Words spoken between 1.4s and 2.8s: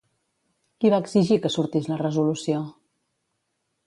que sortís la resolució?